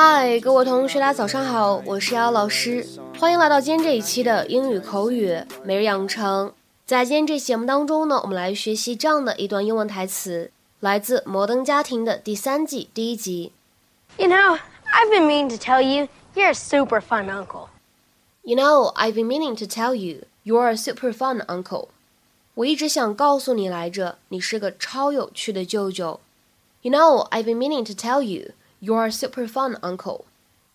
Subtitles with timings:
[0.00, 2.86] 嗨，各位同学，大家早上好，我是瑶老师，
[3.18, 6.52] 欢迎来到今天这一期的英语口语每日养成。
[6.86, 13.50] 在今天这期节目当中呢，我们来学习这样的一段英文台词，来自《摩登家庭》的第三季第一集。
[14.16, 17.66] You know, I've been meaning to tell you, you're a super fun uncle.
[18.44, 21.88] You know, I've been meaning to tell you, you're a super fun uncle.
[22.54, 26.20] 我一直想告诉你来着，你是个超有趣的舅舅。
[26.82, 30.25] You know, I've been meaning to tell you, you're a super fun uncle.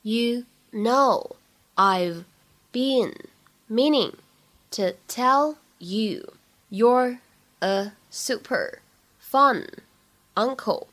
[0.02, 1.36] You know,
[1.76, 2.24] I've
[2.72, 3.14] been
[3.68, 4.12] meaning
[4.70, 6.32] to tell you,
[6.70, 7.18] you're
[7.60, 8.80] a super
[9.20, 9.66] fun
[10.34, 10.86] uncle.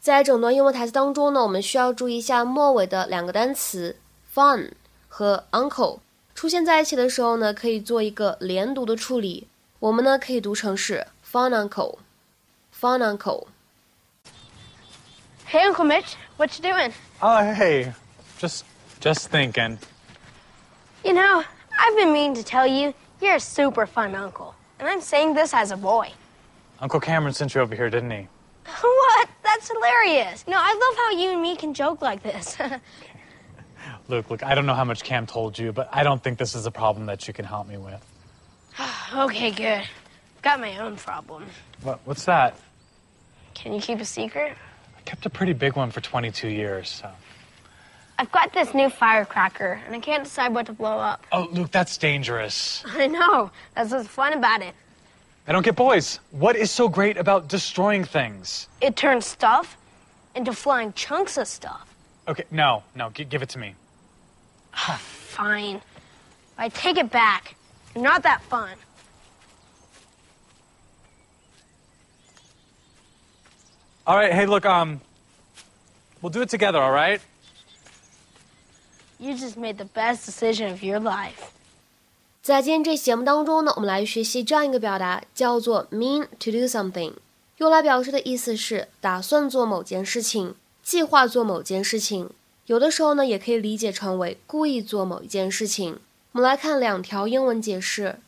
[0.00, 3.96] 在整段英文台词当中呢，我们需要注意一下末尾的两个单词
[4.32, 4.70] fun
[5.08, 5.98] 和 uncle
[6.34, 9.48] 出现在一起的时候呢，可以做一个连读的处理。
[9.80, 13.46] 我们呢可以读成是 fun uncle，fun uncle。
[15.53, 16.91] Hey, Uncle Mitch, what you doing?
[17.21, 17.93] Oh, hey,
[18.39, 18.65] just
[18.99, 19.77] just thinking.
[21.05, 21.43] You know,
[21.77, 24.55] I've been meaning to tell you, you're a super fun uncle.
[24.79, 26.11] And I'm saying this as a boy.
[26.79, 28.27] Uncle Cameron sent you over here, didn't he?
[28.81, 29.29] What?
[29.43, 30.43] That's hilarious.
[30.47, 32.57] No, I love how you and me can joke like this.
[34.07, 36.55] Luke, look, I don't know how much Cam told you, but I don't think this
[36.55, 38.03] is a problem that you can help me with.
[39.15, 39.83] okay, good.
[40.41, 41.45] Got my own problem.
[41.83, 42.59] What, what's that?
[43.53, 44.57] Can you keep a secret?
[45.03, 47.09] I kept a pretty big one for 22 years, so.
[48.17, 51.25] I've got this new firecracker, and I can't decide what to blow up.
[51.33, 52.83] Oh, Luke, that's dangerous.
[52.87, 53.51] I know.
[53.75, 54.73] That's what's fun about it.
[55.45, 56.19] I don't get boys.
[56.31, 58.69] What is so great about destroying things?
[58.79, 59.75] It turns stuff
[60.35, 61.93] into flying chunks of stuff.
[62.29, 63.75] Okay, no, no, g- give it to me.
[64.73, 65.81] Fine.
[66.57, 67.55] I take it back.
[67.93, 68.77] You're not that fun.
[74.04, 75.00] All right, hey, look, um,
[76.22, 77.20] we'll do it together, all right?
[79.18, 81.50] You just made the best decision of your life.
[82.40, 87.12] 在今天这期节目当中呢，我们来学习这样一个表达，叫做 mean to do something，
[87.58, 92.30] 用来表示的意思是打算做某件事情，计划做某件事情。
[92.66, 95.98] 有的时候呢，也可以理解成为故意做某一件事情。
[96.32, 98.20] 我们来看两条英文解释。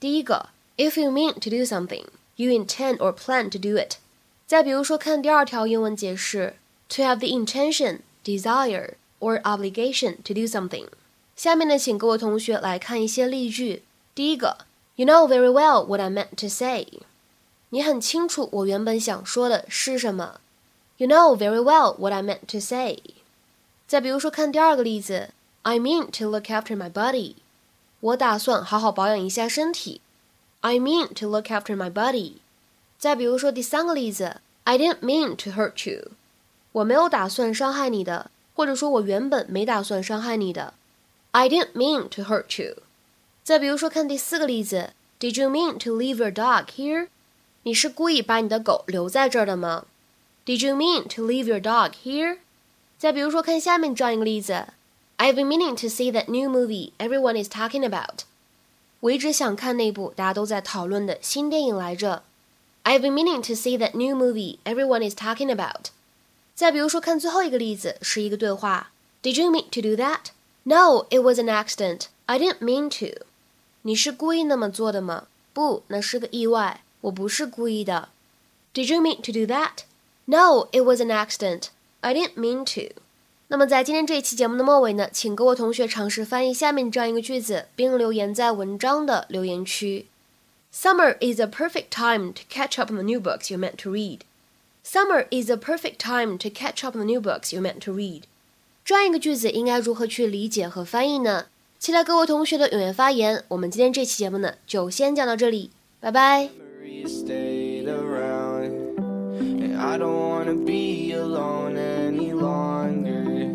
[0.00, 3.98] 第一个，if you mean to do something, you intend or plan to do it。
[4.47, 6.55] 再比如说，看第二条英文解释
[6.87, 10.87] ，to have the intention, desire or obligation to do something。
[11.35, 13.81] 下面呢，请各位同学来看一些例句。
[14.13, 14.59] 第一个
[14.95, 16.87] ，You know very well what I meant to say。
[17.69, 20.39] 你很清楚我原本想说的是什么。
[20.97, 22.99] You know very well what I meant to say。
[23.87, 25.31] 再比如说，看第二个例子
[25.63, 27.35] ，I mean to look after my body。
[27.99, 30.01] 我打算好好保养一下身体。
[30.61, 32.33] I mean to look after my body。
[32.97, 36.11] 再比如说第三个例子，I didn't mean to hurt you。
[36.71, 40.73] 我没有打算伤害你的，或者说我原本没打算伤害你的。
[41.31, 42.77] I didn't mean to hurt you。
[43.43, 47.09] 再比如说，看第四个例子，Did you mean to leave your dog here？
[47.63, 49.85] 你是故意把你的狗留在这儿的吗
[50.45, 52.37] ？Did you mean to leave your dog here？
[52.97, 54.67] 再比如说，看下面这样一个例子
[55.17, 58.21] ，I've been meaning to see that new movie everyone is talking about。
[59.01, 62.23] 我一直想看那部大家都在讨论的新电影来着。
[62.84, 65.90] I've been meaning to see that new movie everyone is talking about。
[66.54, 68.90] 再比如说，看最后一个例子是一个对话，
[69.22, 72.06] Did you mean to do that？No, it was an accident.
[72.26, 73.24] I didn't mean to.
[73.82, 75.26] 你是故意那么做的吗？
[75.52, 76.82] 不，那是个意外。
[77.02, 78.10] 我不是故意的。
[78.74, 79.84] Did you mean to do that?
[80.26, 81.68] No, it was an accident.
[82.00, 82.94] I didn't mean to.
[83.48, 90.06] 那么在今天这一期节目的末尾呢，请各位同学尝试翻译下面这样一个句子，并留言在文章的留言区。
[90.74, 93.90] Summer is a perfect time to catch up on the new books you're meant to
[93.90, 94.20] read.
[94.82, 97.92] Summer is a perfect time to catch up on the new books you're meant to
[97.92, 98.22] read.
[98.84, 101.46] 这样一个句子应该如何去理解和翻译呢？
[101.78, 103.44] 期待各位同学的踊跃发言。
[103.48, 105.70] 我们今天这期节目呢，就先讲到这里，
[106.00, 106.50] 拜拜。
[107.06, 108.96] stayed around.
[109.38, 113.53] And I don't wanna be alone any longer.